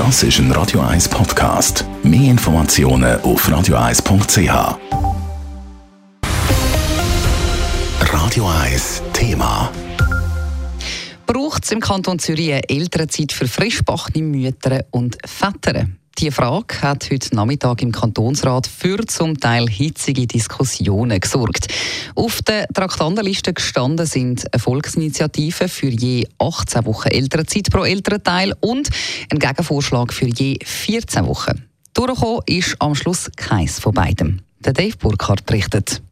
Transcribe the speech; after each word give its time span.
Das 0.00 0.22
ist 0.22 0.38
ein 0.38 0.50
Radio 0.52 0.80
1 0.80 1.10
Podcast. 1.10 1.84
Mehr 2.02 2.30
Informationen 2.30 3.20
auf 3.20 3.46
radio1.ch. 3.46 4.78
Radio 8.00 8.48
1 8.48 9.02
Thema. 9.12 9.70
Braucht 11.26 11.64
es 11.64 11.72
im 11.72 11.80
Kanton 11.80 12.18
Zürich 12.18 12.50
eine 12.50 12.66
Elternzeit 12.66 13.30
für 13.30 13.46
frischbackene 13.46 14.24
Mütter 14.24 14.86
und 14.90 15.18
Väter? 15.26 15.84
Die 16.20 16.30
Frage 16.30 16.82
hat 16.82 17.10
heute 17.10 17.34
Nachmittag 17.34 17.80
im 17.80 17.92
Kantonsrat 17.92 18.66
für 18.66 19.06
zum 19.06 19.40
Teil 19.40 19.66
hitzige 19.70 20.26
Diskussionen 20.26 21.18
gesorgt. 21.18 21.68
Auf 22.14 22.42
der 22.42 22.68
Traktandenliste 22.68 23.54
gestanden 23.54 24.04
sind 24.04 24.44
eine 24.52 24.60
Volksinitiative 24.60 25.66
für 25.66 25.88
je 25.88 26.26
18 26.38 26.84
Wochen 26.84 27.08
Elternzeit 27.08 27.70
pro 27.70 27.84
Elternteil 27.84 28.52
und 28.60 28.90
ein 29.32 29.38
Gegenvorschlag 29.38 30.12
für 30.12 30.26
je 30.26 30.58
14 30.62 31.26
Wochen. 31.26 31.64
Durchgekommen 31.94 32.42
ist 32.44 32.76
am 32.80 32.94
Schluss 32.94 33.30
keins 33.36 33.80
von 33.80 33.94
beidem. 33.94 34.40
Der 34.58 34.74
Dave 34.74 34.98
Burkhardt 34.98 35.46
berichtet. 35.46 36.02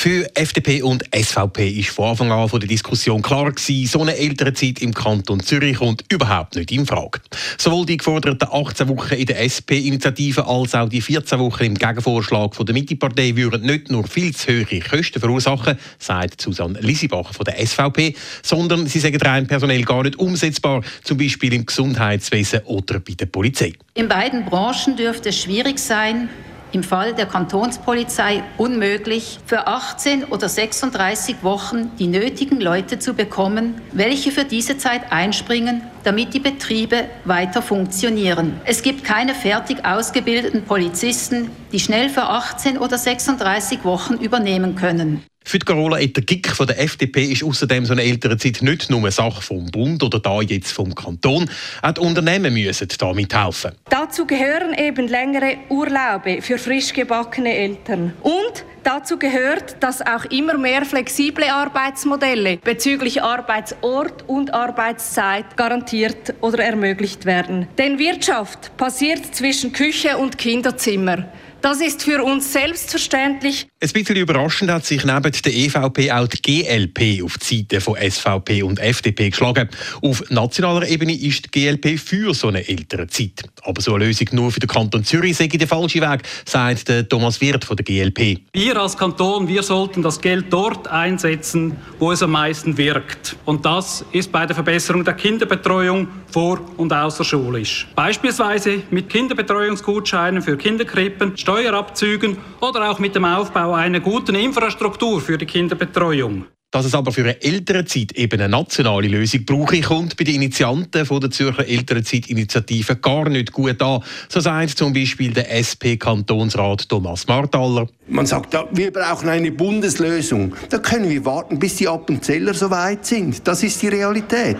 Für 0.00 0.30
FDP 0.36 0.80
und 0.82 1.02
SVP 1.12 1.70
ist 1.70 1.88
von 1.88 2.10
Anfang 2.10 2.30
an 2.30 2.48
von 2.48 2.60
der 2.60 2.68
Diskussion 2.68 3.20
klar 3.20 3.50
gewesen, 3.50 3.84
so 3.88 4.00
eine 4.00 4.16
ältere 4.16 4.52
Zeit 4.52 4.80
im 4.80 4.94
Kanton 4.94 5.40
Zürich 5.40 5.78
kommt 5.78 6.04
überhaupt 6.08 6.54
nicht 6.54 6.70
in 6.70 6.86
Frage. 6.86 7.18
Sowohl 7.58 7.84
die 7.84 7.96
geforderten 7.96 8.46
18 8.48 8.88
Wochen 8.90 9.14
in 9.14 9.26
der 9.26 9.42
SP-Initiative 9.42 10.46
als 10.46 10.76
auch 10.76 10.88
die 10.88 11.00
14 11.00 11.40
Wochen 11.40 11.64
im 11.64 11.74
Gegenvorschlag 11.74 12.54
von 12.54 12.64
der 12.64 12.74
Mittepartei 12.74 13.34
würden 13.34 13.62
nicht 13.62 13.90
nur 13.90 14.06
viel 14.06 14.32
zu 14.32 14.52
hohe 14.52 14.78
Kosten 14.78 15.18
verursachen, 15.18 15.76
sagt 15.98 16.42
Susanne 16.42 16.78
Lisibach 16.78 17.34
von 17.34 17.44
der 17.44 17.58
SVP, 17.66 18.14
sondern 18.44 18.86
sie 18.86 19.00
sagen 19.00 19.20
rein 19.20 19.48
personell 19.48 19.82
gar 19.82 20.04
nicht 20.04 20.16
umsetzbar, 20.16 20.84
zum 21.02 21.18
Beispiel 21.18 21.52
im 21.54 21.66
Gesundheitswesen 21.66 22.60
oder 22.66 23.00
bei 23.00 23.14
der 23.14 23.26
Polizei. 23.26 23.72
In 23.94 24.06
beiden 24.06 24.44
Branchen 24.44 24.96
dürfte 24.96 25.30
es 25.30 25.42
schwierig 25.42 25.80
sein, 25.80 26.28
im 26.72 26.82
Fall 26.82 27.14
der 27.14 27.26
Kantonspolizei 27.26 28.42
unmöglich, 28.56 29.38
für 29.46 29.66
18 29.66 30.24
oder 30.24 30.48
36 30.48 31.42
Wochen 31.42 31.90
die 31.98 32.06
nötigen 32.06 32.60
Leute 32.60 32.98
zu 32.98 33.14
bekommen, 33.14 33.80
welche 33.92 34.32
für 34.32 34.44
diese 34.44 34.78
Zeit 34.78 35.10
einspringen, 35.10 35.82
damit 36.04 36.34
die 36.34 36.40
Betriebe 36.40 37.04
weiter 37.24 37.62
funktionieren. 37.62 38.60
Es 38.64 38.82
gibt 38.82 39.04
keine 39.04 39.34
fertig 39.34 39.84
ausgebildeten 39.84 40.64
Polizisten, 40.64 41.50
die 41.72 41.80
schnell 41.80 42.08
für 42.08 42.24
18 42.24 42.78
oder 42.78 42.98
36 42.98 43.84
Wochen 43.84 44.14
übernehmen 44.14 44.74
können. 44.74 45.22
Für 45.48 45.58
die 45.58 45.64
Carola 45.64 45.98
Etter-Gick 45.98 46.54
von 46.54 46.66
der 46.66 46.78
FDP 46.78 47.24
ist 47.24 47.42
außerdem 47.42 47.86
so 47.86 47.94
eine 47.94 48.02
ältere 48.02 48.36
Zeit 48.36 48.60
nicht 48.60 48.90
nur 48.90 48.98
eine 49.00 49.10
Sache 49.10 49.40
vom 49.40 49.64
Bund 49.64 50.02
oder 50.02 50.18
da 50.18 50.42
jetzt 50.42 50.72
vom 50.72 50.94
Kanton. 50.94 51.48
Auch 51.80 51.92
die 51.92 52.00
Unternehmen 52.02 52.52
müssen 52.52 52.86
da 52.98 53.14
mithelfen. 53.14 53.72
Dazu 53.88 54.26
gehören 54.26 54.74
eben 54.74 55.08
längere 55.08 55.56
Urlaube 55.70 56.42
für 56.42 56.58
frisch 56.58 56.92
gebackene 56.92 57.56
Eltern. 57.56 58.12
Und 58.20 58.66
Dazu 58.84 59.18
gehört, 59.18 59.82
dass 59.82 60.00
auch 60.00 60.24
immer 60.26 60.56
mehr 60.56 60.84
flexible 60.86 61.44
Arbeitsmodelle 61.44 62.56
bezüglich 62.56 63.22
Arbeitsort 63.22 64.26
und 64.26 64.54
Arbeitszeit 64.54 65.58
garantiert 65.58 66.32
oder 66.40 66.62
ermöglicht 66.64 67.26
werden. 67.26 67.68
Denn 67.76 67.98
Wirtschaft 67.98 68.74
passiert 68.78 69.34
zwischen 69.34 69.72
Küche 69.74 70.16
und 70.16 70.38
Kinderzimmer. 70.38 71.26
Das 71.60 71.80
ist 71.80 72.04
für 72.04 72.22
uns 72.22 72.52
selbstverständlich. 72.52 73.66
Ein 73.80 73.90
bisschen 73.90 74.16
überraschend 74.16 74.72
hat 74.72 74.84
sich 74.84 75.04
neben 75.04 75.30
der 75.30 75.54
EVP 75.54 76.10
auch 76.10 76.26
die 76.26 76.42
GLP 76.42 77.22
auf 77.22 77.38
die 77.38 77.58
Seite 77.58 77.80
von 77.80 77.94
SVP 77.94 78.64
und 78.64 78.80
FDP 78.80 79.30
geschlagen. 79.30 79.68
Auf 80.02 80.24
nationaler 80.30 80.88
Ebene 80.88 81.12
ist 81.12 81.44
die 81.44 81.50
GLP 81.52 81.96
für 81.96 82.34
so 82.34 82.48
eine 82.48 82.66
ältere 82.66 83.06
Zeit. 83.06 83.44
Aber 83.62 83.80
so 83.80 83.94
eine 83.94 84.06
Lösung 84.06 84.26
nur 84.32 84.50
für 84.50 84.58
den 84.58 84.68
Kanton 84.68 85.04
Zürich 85.04 85.36
sei 85.36 85.46
der 85.46 85.68
falsche 85.68 86.00
Weg, 86.00 86.22
sagt 86.44 86.88
der 86.88 87.08
Thomas 87.08 87.40
Wirth 87.40 87.64
von 87.64 87.76
der 87.76 87.84
GLP. 87.84 88.40
Wir 88.52 88.76
als 88.76 88.96
Kanton, 88.96 89.46
wir 89.46 89.62
sollten 89.62 90.02
das 90.02 90.20
Geld 90.20 90.46
dort 90.50 90.88
einsetzen, 90.88 91.76
wo 92.00 92.10
es 92.10 92.20
am 92.20 92.32
meisten 92.32 92.76
wirkt. 92.78 93.36
Und 93.44 93.64
das 93.64 94.04
ist 94.10 94.32
bei 94.32 94.44
der 94.44 94.56
Verbesserung 94.56 95.04
der 95.04 95.14
Kinderbetreuung 95.14 96.08
vor 96.32 96.60
und 96.78 96.92
außerschulisch. 96.92 97.86
Beispielsweise 97.94 98.82
mit 98.90 99.08
Kinderbetreuungsgutscheinen 99.08 100.42
für 100.42 100.56
Kinderkrippen, 100.56 101.36
Steuerabzügen 101.36 102.38
oder 102.60 102.90
auch 102.90 102.98
mit 102.98 103.14
dem 103.14 103.24
Aufbau 103.24 103.67
einer 103.72 104.00
guten 104.00 104.34
Infrastruktur 104.34 105.20
für 105.20 105.38
die 105.38 105.46
Kinderbetreuung. 105.46 106.46
Dass 106.70 106.84
es 106.84 106.94
aber 106.94 107.12
für 107.12 107.22
eine 107.22 107.42
Elternzeit 107.42 108.12
eben 108.12 108.38
eine 108.38 108.50
nationale 108.50 109.08
Lösung 109.08 109.46
brauche, 109.46 109.80
kommt 109.80 110.18
bei 110.18 110.24
den 110.24 110.34
Initianten 110.34 111.06
von 111.06 111.18
der 111.18 111.30
Zürcher 111.30 111.66
Elternzeitinitiative 111.66 112.96
gar 112.96 113.26
nicht 113.30 113.52
gut 113.52 113.80
an. 113.80 114.02
So 114.28 114.40
sagt 114.40 114.76
zum 114.76 114.92
Beispiel 114.92 115.32
der 115.32 115.50
SP-Kantonsrat 115.50 116.86
Thomas 116.86 117.26
Martaller. 117.26 117.88
Man 118.06 118.26
sagt, 118.26 118.54
wir 118.72 118.92
brauchen 118.92 119.30
eine 119.30 119.50
Bundeslösung. 119.50 120.54
Da 120.68 120.76
können 120.76 121.08
wir 121.08 121.24
warten, 121.24 121.58
bis 121.58 121.76
die 121.76 121.88
Appenzeller 121.88 122.52
so 122.52 122.70
weit 122.70 123.06
sind. 123.06 123.48
Das 123.48 123.62
ist 123.62 123.80
die 123.80 123.88
Realität. 123.88 124.58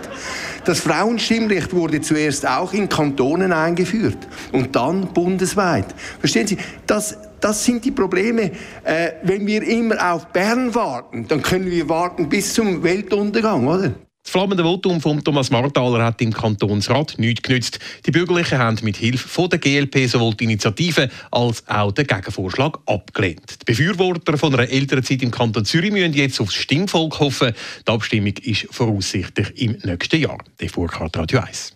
Das 0.65 0.81
Frauenstimmrecht 0.81 1.75
wurde 1.75 2.01
zuerst 2.01 2.49
auch 2.49 2.73
in 2.73 2.89
Kantonen 2.89 3.53
eingeführt 3.53 4.17
und 4.53 4.75
dann 4.75 5.13
bundesweit. 5.13 5.95
Verstehen 6.21 6.47
Sie? 6.47 6.57
Das, 6.87 7.19
das 7.41 7.65
sind 7.65 7.85
die 7.85 7.91
Probleme. 7.91 8.53
Äh, 8.85 9.13
wenn 9.23 9.47
wir 9.47 9.63
immer 9.63 10.13
auf 10.13 10.27
Bern 10.29 10.75
warten, 10.75 11.27
dann 11.29 11.43
können 11.43 11.71
wir 11.71 11.89
warten 11.89 12.29
bis 12.29 12.55
zum 12.55 12.83
Weltuntergang, 12.83 13.67
oder? 13.67 13.95
Das 14.29 14.33
flammende 14.35 14.63
Votum 14.63 15.01
von 15.01 15.25
Thomas 15.25 15.51
Marthaler 15.51 16.05
hat 16.05 16.21
im 16.21 16.35
Kantonsrat 16.35 17.15
nichts 17.17 17.41
genützt. 17.41 17.79
Die 18.05 18.11
Bürgerlichen 18.11 18.59
haben 18.59 18.77
mit 18.83 18.99
Hilfe 18.99 19.49
der 19.49 19.59
GLP 19.59 20.07
sowohl 20.07 20.35
die 20.35 20.45
Initiative 20.45 21.09
als 21.31 21.67
auch 21.67 21.93
den 21.93 22.07
Gegenvorschlag 22.07 22.79
abgelehnt. 22.85 23.63
Die 23.63 23.65
Befürworter 23.65 24.37
von 24.37 24.53
einer 24.53 24.71
älteren 24.71 25.03
Zeit 25.03 25.23
im 25.23 25.31
Kanton 25.31 25.65
Zürich 25.65 25.93
müssen 25.93 26.13
jetzt 26.13 26.43
aufs 26.43 26.53
Stimmvolk 26.53 27.21
hoffen. 27.21 27.55
Die 27.87 27.91
Abstimmung 27.91 28.35
ist 28.43 28.67
voraussichtlich 28.71 29.63
im 29.63 29.79
nächsten 29.83 30.21
Jahr. 30.21 30.37
Der 30.61 30.69
Vorkart 30.69 31.17
Radio 31.17 31.41
1. 31.41 31.75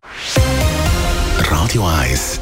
Radio 1.49 1.87
1 1.87 2.42